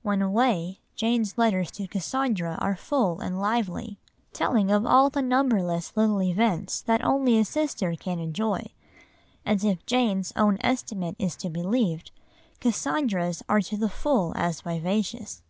[0.00, 3.98] When away, Jane's letters to Cassandra are full and lively,
[4.32, 8.68] telling of all the numberless little events that only a sister can enjoy.
[9.44, 12.12] And if Jane's own estimate is to be believed,
[12.60, 15.42] Cassandra's are to the full as vivacious.